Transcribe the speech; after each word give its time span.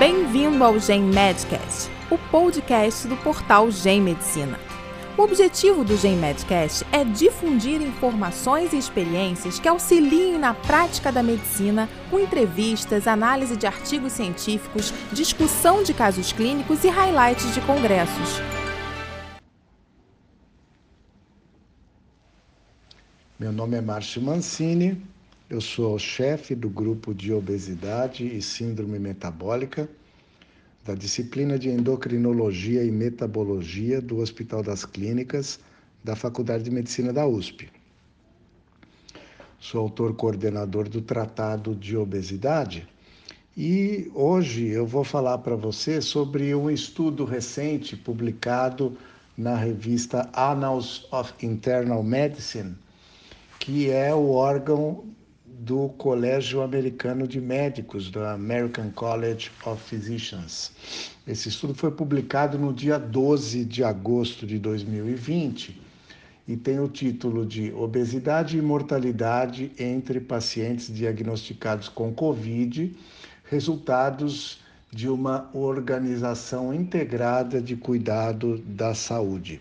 Bem-vindo 0.00 0.64
ao 0.64 0.78
Gen 0.78 1.02
Medcast, 1.02 1.90
o 2.10 2.16
podcast 2.16 3.06
do 3.06 3.18
portal 3.18 3.70
Gen 3.70 4.00
Medicina. 4.00 4.58
O 5.14 5.20
objetivo 5.20 5.84
do 5.84 5.94
Gen 5.94 6.16
Medcast 6.16 6.86
é 6.90 7.04
difundir 7.04 7.82
informações 7.82 8.72
e 8.72 8.78
experiências 8.78 9.58
que 9.58 9.68
auxiliem 9.68 10.38
na 10.38 10.54
prática 10.54 11.12
da 11.12 11.22
medicina, 11.22 11.86
com 12.08 12.18
entrevistas, 12.18 13.06
análise 13.06 13.58
de 13.58 13.66
artigos 13.66 14.14
científicos, 14.14 14.90
discussão 15.12 15.82
de 15.82 15.92
casos 15.92 16.32
clínicos 16.32 16.82
e 16.82 16.88
highlights 16.88 17.52
de 17.52 17.60
congressos. 17.60 18.40
Meu 23.38 23.52
nome 23.52 23.76
é 23.76 23.82
Márcio 23.82 24.22
Mancini, 24.22 24.98
eu 25.50 25.60
sou 25.60 25.98
chefe 25.98 26.54
do 26.54 26.70
grupo 26.70 27.12
de 27.12 27.34
obesidade 27.34 28.24
e 28.24 28.40
síndrome 28.40 28.98
metabólica 28.98 29.90
da 30.90 30.96
disciplina 30.96 31.56
de 31.56 31.68
endocrinologia 31.68 32.82
e 32.82 32.90
metabologia 32.90 34.00
do 34.00 34.18
Hospital 34.18 34.60
das 34.60 34.84
Clínicas 34.84 35.60
da 36.02 36.16
Faculdade 36.16 36.64
de 36.64 36.70
Medicina 36.72 37.12
da 37.12 37.24
USP. 37.24 37.68
Sou 39.60 39.82
autor 39.82 40.14
coordenador 40.16 40.88
do 40.88 41.00
Tratado 41.00 41.76
de 41.76 41.96
Obesidade 41.96 42.88
e 43.56 44.10
hoje 44.12 44.66
eu 44.66 44.84
vou 44.84 45.04
falar 45.04 45.38
para 45.38 45.54
você 45.54 46.00
sobre 46.00 46.52
um 46.56 46.68
estudo 46.68 47.24
recente 47.24 47.96
publicado 47.96 48.98
na 49.38 49.54
revista 49.54 50.28
Annals 50.34 51.06
of 51.12 51.32
Internal 51.40 52.02
Medicine 52.02 52.74
que 53.60 53.90
é 53.90 54.12
o 54.12 54.30
órgão 54.30 55.04
do 55.60 55.90
Colégio 55.90 56.62
Americano 56.62 57.28
de 57.28 57.38
Médicos, 57.38 58.10
da 58.10 58.32
American 58.32 58.90
College 58.92 59.50
of 59.66 59.82
Physicians. 59.82 60.72
Esse 61.26 61.50
estudo 61.50 61.74
foi 61.74 61.90
publicado 61.90 62.58
no 62.58 62.72
dia 62.72 62.98
12 62.98 63.66
de 63.66 63.84
agosto 63.84 64.46
de 64.46 64.58
2020 64.58 65.78
e 66.48 66.56
tem 66.56 66.80
o 66.80 66.88
título 66.88 67.44
de 67.44 67.70
Obesidade 67.74 68.56
e 68.56 68.62
Mortalidade 68.62 69.70
entre 69.78 70.18
pacientes 70.18 70.92
diagnosticados 70.92 71.90
com 71.90 72.10
Covid, 72.10 72.96
resultados 73.44 74.60
de 74.90 75.10
uma 75.10 75.50
organização 75.52 76.72
integrada 76.72 77.60
de 77.60 77.76
cuidado 77.76 78.56
da 78.66 78.94
saúde. 78.94 79.60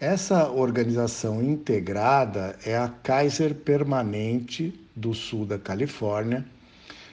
Essa 0.00 0.48
organização 0.48 1.42
integrada 1.42 2.56
é 2.64 2.76
a 2.76 2.86
Kaiser 2.86 3.52
Permanente 3.52 4.72
do 4.94 5.12
sul 5.12 5.44
da 5.44 5.58
Califórnia, 5.58 6.46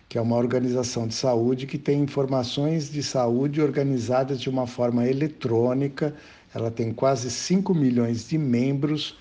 que 0.08 0.19
é 0.19 0.22
uma 0.22 0.36
organização 0.36 1.08
de 1.08 1.16
saúde 1.16 1.66
que 1.66 1.80
tem 1.80 2.02
informações 2.02 2.92
de 2.92 3.02
saúde 3.02 3.59
organizadas 3.59 4.39
de 4.39 4.52
uma 4.52 4.67
forma 4.67 5.08
eletrônica. 5.08 6.14
Ela 6.53 6.69
tem 6.69 6.94
quase 6.94 7.31
5 7.31 7.73
milhões 7.73 8.30
de 8.30 8.38
membros 8.38 9.17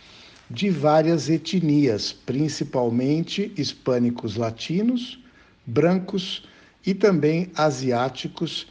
de 0.50 0.68
várias 0.68 1.30
etnias, 1.30 2.12
principalmente 2.12 3.50
hispânicos 3.56 4.36
latinos, 4.36 5.18
brancos 5.64 6.46
e 6.84 6.92
também 6.92 7.50
asiáticos 7.56 8.66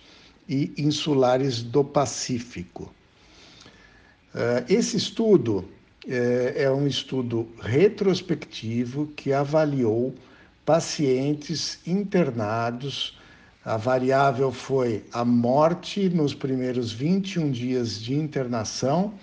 e 0.48 0.72
insulares 0.78 1.64
do 1.64 1.84
Pacífico. 1.84 2.94
Eh, 4.36 4.66
esse 4.68 4.98
estudo 4.98 5.66
eh, 6.08 6.54
é 6.56 6.72
um 6.72 6.88
estudo 6.88 7.48
retrospectivo 7.62 9.08
que 9.16 9.32
avaliou 9.32 10.14
pacientes 10.66 11.80
internados. 11.86 13.18
A 13.64 13.78
variável 13.78 14.52
foi 14.52 15.06
a 15.14 15.24
morte 15.24 16.10
nos 16.10 16.34
primeiros 16.34 16.92
21 16.92 17.52
dias 17.52 18.02
de 18.02 18.16
internação 18.16 19.14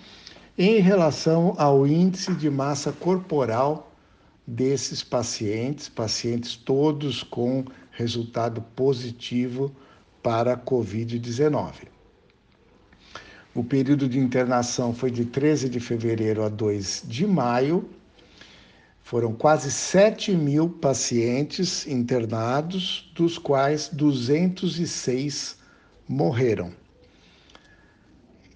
em 0.57 0.79
relação 0.79 1.55
ao 1.57 1.85
índice 1.85 2.33
de 2.33 2.49
massa 2.49 2.91
corporal 2.91 3.93
desses 4.47 5.03
pacientes, 5.03 5.89
pacientes 5.89 6.55
todos 6.55 7.21
com 7.21 7.65
resultado 7.91 8.61
positivo 8.75 9.71
para 10.23 10.53
a 10.53 10.57
Covid-19. 10.57 12.00
O 13.53 13.63
período 13.63 14.07
de 14.07 14.17
internação 14.17 14.93
foi 14.93 15.11
de 15.11 15.25
13 15.25 15.67
de 15.67 15.79
fevereiro 15.79 16.41
a 16.43 16.47
2 16.47 17.03
de 17.05 17.27
maio. 17.27 17.89
Foram 19.03 19.33
quase 19.33 19.69
7 19.69 20.31
mil 20.31 20.69
pacientes 20.69 21.85
internados, 21.85 23.11
dos 23.13 23.37
quais 23.37 23.89
206 23.89 25.57
morreram. 26.07 26.71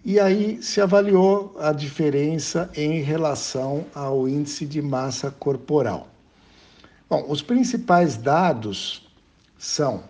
E 0.06 0.18
aí 0.18 0.64
se 0.64 0.80
avaliou 0.80 1.54
a 1.60 1.74
diferença 1.74 2.70
em 2.74 3.02
relação 3.02 3.86
ao 3.94 4.30
índice 4.30 4.66
de 4.66 4.82
massa 4.82 5.30
corporal. 5.30 6.08
Bom, 7.10 7.26
os 7.28 7.42
principais 7.42 8.16
dados 8.16 9.10
são 9.58 10.04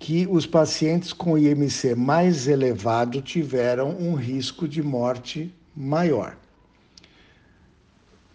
que 0.00 0.26
os 0.30 0.46
pacientes 0.46 1.12
com 1.12 1.36
IMC 1.36 1.94
mais 1.94 2.48
elevado 2.48 3.20
tiveram 3.20 3.90
um 3.90 4.14
risco 4.14 4.66
de 4.66 4.82
morte 4.82 5.54
maior. 5.76 6.38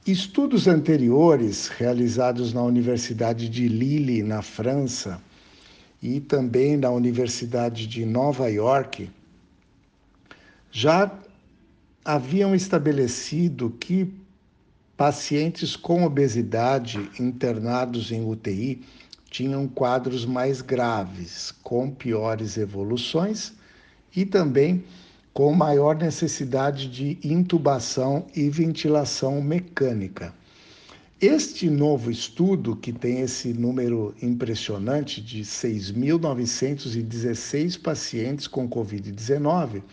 Estudos 0.06 0.68
anteriores 0.68 1.68
realizados 1.68 2.54
na 2.54 2.62
Universidade 2.62 3.50
de 3.50 3.68
Lille, 3.68 4.22
na 4.22 4.44
França, 4.44 5.20
e 6.04 6.20
também 6.20 6.78
na 6.78 6.92
Universidade 6.92 7.88
de 7.88 8.06
Nova 8.06 8.48
York, 8.48 9.10
já 10.72 11.12
haviam 12.04 12.54
estabelecido 12.54 13.72
que 13.80 14.14
pacientes 14.96 15.76
com 15.76 16.06
obesidade 16.06 17.10
internados 17.20 18.12
em 18.12 18.24
UTI 18.24 18.84
tinham 19.36 19.68
quadros 19.68 20.26
mais 20.26 20.62
graves, 20.62 21.54
com 21.62 21.92
piores 21.92 22.56
evoluções 22.56 23.52
e 24.16 24.26
também 24.26 24.86
com 25.34 25.52
maior 25.52 25.98
necessidade 25.98 26.88
de 26.88 27.18
intubação 27.22 28.26
e 28.34 28.50
ventilação 28.50 29.42
mecânica. 29.42 30.34
Este 31.20 31.70
novo 31.70 32.10
estudo, 32.10 32.78
que 32.78 32.94
tem 32.94 33.20
esse 33.20 33.54
número 33.54 34.16
impressionante 34.22 35.20
de 35.20 35.42
6.916 35.42 37.78
pacientes 37.82 38.48
com 38.48 38.70
Covid-19, 38.70 39.84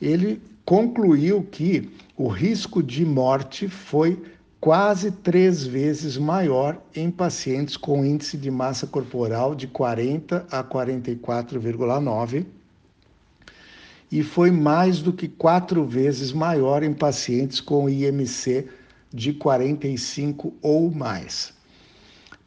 ele 0.00 0.40
concluiu 0.64 1.42
que 1.42 1.90
o 2.16 2.28
risco 2.28 2.82
de 2.82 3.04
morte 3.04 3.68
foi 3.68 4.18
quase 4.64 5.10
três 5.10 5.62
vezes 5.62 6.16
maior 6.16 6.80
em 6.96 7.10
pacientes 7.10 7.76
com 7.76 8.02
índice 8.02 8.38
de 8.38 8.50
massa 8.50 8.86
corporal 8.86 9.54
de 9.54 9.66
40 9.66 10.46
a 10.50 10.64
44,9 10.64 12.46
e 14.10 14.22
foi 14.22 14.50
mais 14.50 15.02
do 15.02 15.12
que 15.12 15.28
quatro 15.28 15.84
vezes 15.84 16.32
maior 16.32 16.82
em 16.82 16.94
pacientes 16.94 17.60
com 17.60 17.90
IMC 17.90 18.66
de 19.12 19.34
45 19.34 20.54
ou 20.62 20.90
mais. 20.90 21.52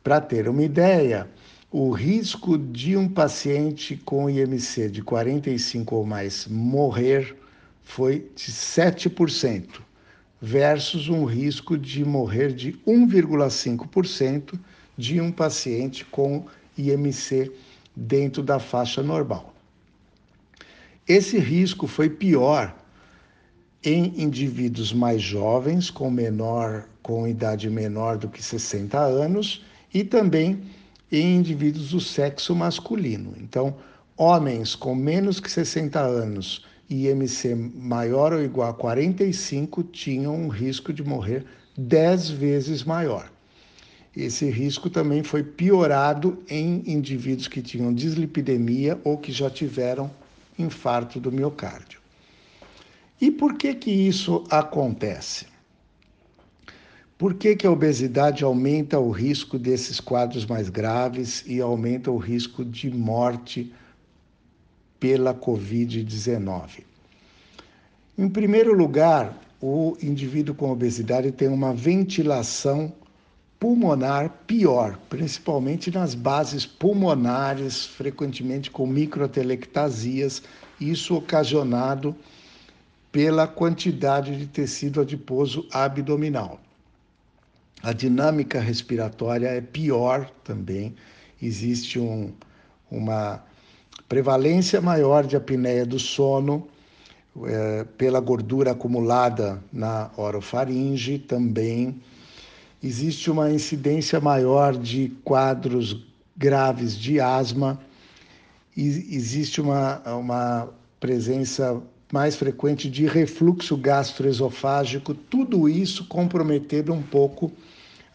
Para 0.03 0.19
ter 0.19 0.50
uma 0.50 0.63
ideia, 0.63 1.29
o 1.72 1.91
risco 1.91 2.57
de 2.57 2.97
um 2.97 3.07
paciente 3.07 3.95
com 3.95 4.27
IMC 4.27 4.89
de 4.89 5.03
45 5.03 5.95
ou 5.95 6.03
mais 6.03 6.47
morrer 6.47 7.38
foi 7.83 8.31
de 8.35 8.51
7% 8.51 9.85
versus 10.42 11.09
um 11.09 11.25
risco 11.25 11.78
de 11.78 12.06
morrer 12.06 12.53
de 12.53 12.74
1,5% 12.88 14.60
de 14.98 15.19
um 15.19 15.31
paciente 15.31 16.06
com 16.06 16.45
IMC 16.78 17.51
dentro 17.95 18.44
da 18.44 18.60
faixa 18.60 19.01
normal. 19.01 19.54
Esse 21.07 21.38
risco 21.39 21.88
foi 21.88 22.10
pior 22.10 22.75
em 23.84 24.22
indivíduos 24.22 24.92
mais 24.92 25.22
jovens, 25.22 25.89
com 25.89 26.12
menor 26.12 26.88
com 27.07 27.25
idade 27.25 27.69
menor 27.69 28.18
do 28.18 28.28
que 28.28 28.44
60 28.44 29.00
anos 29.00 29.63
e 29.94 30.04
também 30.04 30.62
em 31.10 31.38
indivíduos 31.38 31.92
do 31.92 32.01
sexo 32.01 32.54
masculino. 32.54 33.33
Então, 33.38 33.78
homens 34.18 34.75
com 34.75 34.94
menos 34.94 35.40
que 35.40 35.50
60 35.50 36.01
anos 36.01 36.66
IMC 36.89 37.56
maior 37.56 38.34
ou 38.34 38.44
igual 38.44 38.69
a 38.69 38.74
45 38.74 39.84
tinham 39.84 40.36
um 40.36 40.48
risco 40.48 40.94
de 40.94 41.04
morrer 41.04 41.45
10 41.78 42.30
vezes 42.30 42.84
maior. 42.84 43.31
Esse 44.16 44.50
risco 44.50 44.89
também 44.89 45.24
foi 45.24 45.44
piorado 45.44 46.44
em 46.50 46.84
indivíduos 46.88 47.48
que 47.48 47.62
tinham 47.62 47.94
dislipidemia 47.94 49.00
ou 49.04 49.18
que 49.18 49.31
já 49.31 49.50
tiveram 49.50 50.10
infarto 50.57 51.19
do 51.19 51.31
miocárdio. 51.31 52.00
E 53.22 53.30
por 53.30 53.56
que 53.56 53.75
que 53.75 53.92
isso 53.92 54.44
acontece? 54.50 55.45
Por 57.18 57.33
que, 57.33 57.56
que 57.56 57.66
a 57.66 57.72
obesidade 57.72 58.44
aumenta 58.44 59.00
o 59.00 59.10
risco 59.10 59.57
desses 59.57 60.00
quadros 60.00 60.45
mais 60.45 60.69
graves 60.69 61.44
e 61.48 61.60
aumenta 61.60 62.12
o 62.12 62.18
risco 62.18 62.63
de 62.63 62.92
morte 62.92 63.74
pela 64.99 65.33
Covid-19? 65.33 66.83
Em 68.17 68.29
primeiro 68.29 68.73
lugar, 68.73 69.38
o 69.61 69.97
indivíduo 70.01 70.55
com 70.55 70.71
obesidade 70.71 71.31
tem 71.31 71.47
uma 71.47 71.73
ventilação 71.73 72.94
pulmonar 73.59 74.29
pior, 74.45 74.97
principalmente 75.09 75.89
nas 75.91 76.13
bases 76.13 76.65
pulmonares, 76.65 77.85
frequentemente 77.85 78.69
com 78.69 78.85
microtelectasias, 78.85 80.44
isso 80.79 81.15
ocasionado 81.15 82.15
pela 83.11 83.47
quantidade 83.47 84.38
de 84.38 84.45
tecido 84.45 85.01
adiposo 85.01 85.67
abdominal. 85.71 86.59
A 87.81 87.94
dinâmica 87.94 88.59
respiratória 88.59 89.47
é 89.47 89.61
pior 89.61 90.29
também, 90.44 90.95
existe 91.41 91.99
um, 91.99 92.31
uma 92.91 93.44
prevalência 94.07 94.80
maior 94.80 95.25
de 95.25 95.36
apneia 95.36 95.86
do 95.86 96.00
sono 96.00 96.68
é, 97.45 97.86
pela 97.98 98.19
gordura 98.19 98.71
acumulada 98.71 99.62
na 99.71 100.09
orofaringe 100.18 101.19
também. 101.19 102.01
Existe 102.81 103.30
uma 103.30 103.51
incidência 103.51 104.19
maior 104.19 104.75
de 104.75 105.09
quadros 105.24 106.06
graves 106.36 106.98
de 106.98 107.19
asma, 107.19 107.80
e 108.75 108.86
existe 109.15 109.59
uma, 109.59 110.00
uma 110.13 110.69
presença 111.00 111.81
mais 112.13 112.36
frequente 112.36 112.89
de 112.89 113.06
refluxo 113.07 113.75
gastroesofágico, 113.75 115.13
tudo 115.13 115.68
isso 115.68 116.06
comprometendo 116.07 116.94
um 116.94 117.01
pouco 117.01 117.51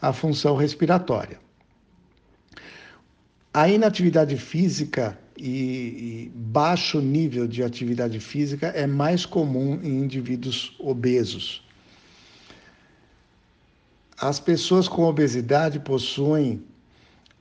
a 0.01 0.11
função 0.13 0.55
respiratória. 0.55 1.37
A 3.53 3.69
inatividade 3.69 4.35
física 4.37 5.19
e, 5.37 5.49
e, 5.49 6.31
baixo 6.35 6.99
nível 6.99 7.47
de 7.47 7.63
atividade 7.63 8.19
física 8.19 8.67
é 8.67 8.85
mais 8.85 9.25
comum 9.25 9.79
em 9.83 10.03
indivíduos 10.03 10.75
obesos. 10.79 11.63
As 14.19 14.39
pessoas 14.39 14.87
com 14.87 15.03
obesidade 15.03 15.79
possuem 15.79 16.63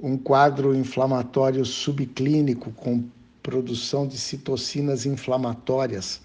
um 0.00 0.16
quadro 0.16 0.74
inflamatório 0.74 1.64
subclínico 1.64 2.72
com 2.72 3.04
produção 3.42 4.06
de 4.06 4.18
citocinas 4.18 5.06
inflamatórias 5.06 6.20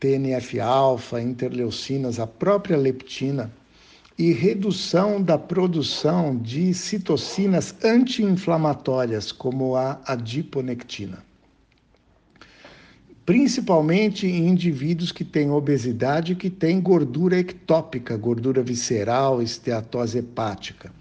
TNF-alfa, 0.00 1.20
interleucinas, 1.20 2.18
a 2.18 2.26
própria 2.26 2.76
leptina 2.76 3.52
e 4.16 4.32
redução 4.32 5.20
da 5.20 5.36
produção 5.36 6.36
de 6.36 6.72
citocinas 6.72 7.74
anti-inflamatórias, 7.82 9.32
como 9.32 9.74
a 9.74 10.00
adiponectina. 10.06 11.24
Principalmente 13.26 14.26
em 14.26 14.48
indivíduos 14.48 15.10
que 15.10 15.24
têm 15.24 15.50
obesidade 15.50 16.32
e 16.32 16.36
que 16.36 16.50
têm 16.50 16.80
gordura 16.80 17.38
ectópica, 17.38 18.16
gordura 18.16 18.62
visceral, 18.62 19.42
esteatose 19.42 20.18
hepática. 20.18 20.92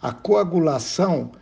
A 0.00 0.12
coagulação 0.12 1.32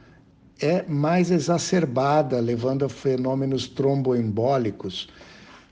é 0.60 0.84
mais 0.84 1.30
exacerbada, 1.30 2.38
levando 2.40 2.84
a 2.84 2.88
fenômenos 2.88 3.66
tromboembólicos, 3.66 5.08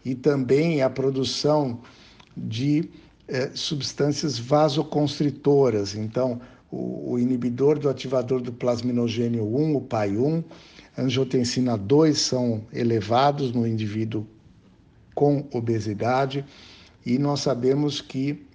e 0.05 0.15
também 0.15 0.83
a 0.83 0.91
produção 0.91 1.81
de 2.37 2.91
eh, 3.33 3.51
substâncias 3.55 4.39
vasoconstritoras. 4.39 5.95
Então, 5.95 6.39
o, 6.71 7.13
o, 7.13 7.19
inibidor 7.19 7.79
do 7.79 7.89
ativador 7.89 8.43
do 8.43 8.53
plasminogênio 8.53 9.43
1, 9.43 9.75
o 9.75 9.81
PAI-1, 9.81 10.45
angiotensina 10.99 11.79
2 11.79 12.19
são 12.19 12.63
elevados 12.71 13.51
no 13.51 13.67
indivíduo 13.67 14.27
com 15.15 15.47
obesidade 15.51 16.45
e 17.07 17.19
nós 17.19 17.41
sabemos 17.41 18.03
que 18.03 18.47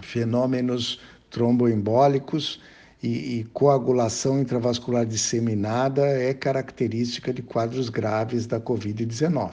fenômenos 0.00 1.00
tromboembólicos 1.28 2.60
e, 3.02 3.40
e, 3.40 3.44
coagulação 3.52 4.40
intravascular 4.40 5.04
disseminada 5.04 6.06
é 6.06 6.32
característica 6.32 7.32
de 7.32 7.42
quadros 7.42 7.88
graves 7.88 8.46
da 8.46 8.60
Covid-19. 8.60 9.50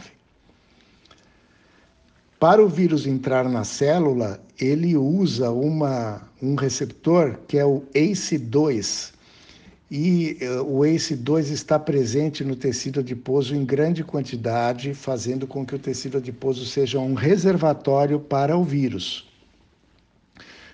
Para 2.47 2.63
o 2.63 2.69
vírus 2.69 3.07
entrar 3.07 3.49
na 3.49 3.63
célula, 3.63 4.39
ele 4.61 4.95
usa 4.95 5.49
uma, 5.49 6.21
um 6.39 6.53
receptor 6.53 7.39
que 7.47 7.57
é 7.57 7.65
o 7.65 7.81
ACE2. 7.95 9.13
E 9.89 10.37
uh, 10.43 10.61
o 10.61 10.81
ACE2 10.81 11.49
está 11.49 11.79
presente 11.79 12.43
no 12.43 12.55
tecido 12.55 12.99
adiposo 12.99 13.55
em 13.55 13.65
grande 13.65 14.03
quantidade, 14.03 14.93
fazendo 14.93 15.47
com 15.47 15.65
que 15.65 15.73
o 15.73 15.79
tecido 15.79 16.19
adiposo 16.19 16.67
seja 16.67 16.99
um 16.99 17.15
reservatório 17.15 18.19
para 18.19 18.55
o 18.55 18.63
vírus. 18.63 19.27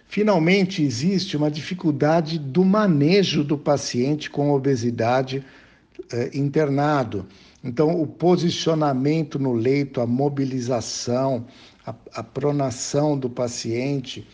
Finalmente, 0.09 0.83
existe 0.83 1.37
uma 1.37 1.49
dificuldade 1.49 2.37
do 2.37 2.65
manejo 2.65 3.45
do 3.45 3.57
paciente 3.57 4.29
com 4.29 4.51
obesidade 4.51 5.37
uh, 5.37 6.37
internado. 6.37 7.25
Então, 7.63 8.01
o 8.01 8.07
posicionamento 8.07 9.37
no 9.37 9.53
leito, 9.53 10.01
a 10.01 10.07
mobilização, 10.07 11.45
a, 11.85 11.93
a 12.13 12.23
pronação 12.23 13.17
do 13.17 13.29
paciente 13.29 14.27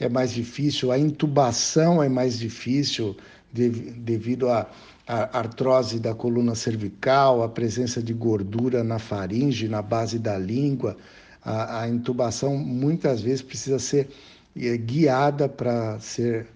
é 0.00 0.08
mais 0.08 0.32
difícil, 0.32 0.90
a 0.90 0.98
intubação 0.98 2.02
é 2.02 2.08
mais 2.08 2.38
difícil 2.38 3.16
de, 3.52 3.68
devido 3.68 4.48
à 4.48 4.68
artrose 5.06 6.00
da 6.00 6.14
coluna 6.14 6.54
cervical, 6.54 7.42
a 7.42 7.48
presença 7.48 8.02
de 8.02 8.14
gordura 8.14 8.82
na 8.82 8.98
faringe, 8.98 9.68
na 9.68 9.82
base 9.82 10.18
da 10.18 10.38
língua. 10.38 10.96
A, 11.44 11.82
a 11.82 11.88
intubação 11.88 12.56
muitas 12.56 13.20
vezes 13.20 13.42
precisa 13.42 13.78
ser 13.78 14.08
é, 14.56 14.76
guiada 14.76 15.48
para 15.48 15.98
ser 16.00 16.46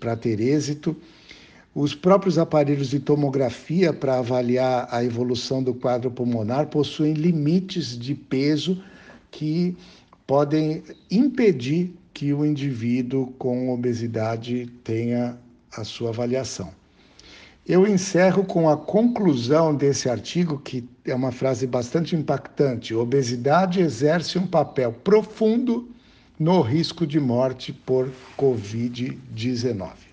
para 0.00 0.16
ter 0.16 0.40
êxito 0.40 0.96
os 1.74 1.92
próprios 1.92 2.38
aparelhos 2.38 2.88
de 2.88 3.00
tomografia 3.00 3.92
para 3.92 4.18
avaliar 4.18 4.86
a 4.90 5.02
evolução 5.02 5.62
do 5.62 5.74
quadro 5.74 6.10
pulmonar 6.10 6.68
possuem 6.68 7.14
limites 7.14 7.98
de 7.98 8.14
peso 8.14 8.80
que 9.30 9.76
podem 10.24 10.84
impedir 11.10 11.92
que 12.12 12.32
o 12.32 12.46
indivíduo 12.46 13.26
com 13.38 13.70
obesidade 13.70 14.70
tenha 14.84 15.36
a 15.76 15.82
sua 15.82 16.10
avaliação. 16.10 16.70
Eu 17.66 17.88
encerro 17.88 18.44
com 18.44 18.68
a 18.68 18.76
conclusão 18.76 19.74
desse 19.74 20.08
artigo, 20.08 20.58
que 20.58 20.86
é 21.04 21.14
uma 21.14 21.32
frase 21.32 21.66
bastante 21.66 22.14
impactante: 22.14 22.94
obesidade 22.94 23.80
exerce 23.80 24.38
um 24.38 24.46
papel 24.46 24.92
profundo 24.92 25.88
no 26.38 26.60
risco 26.60 27.06
de 27.06 27.18
morte 27.18 27.72
por 27.72 28.12
Covid-19. 28.38 30.03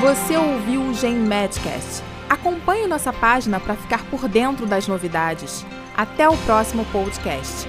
Você 0.00 0.36
ouviu 0.36 0.80
o 0.82 0.94
Gen 0.94 1.16
Medcast. 1.16 2.04
Acompanhe 2.30 2.86
nossa 2.86 3.12
página 3.12 3.58
para 3.58 3.74
ficar 3.74 4.04
por 4.04 4.28
dentro 4.28 4.64
das 4.64 4.86
novidades. 4.86 5.66
Até 5.96 6.28
o 6.28 6.36
próximo 6.38 6.84
podcast. 6.92 7.68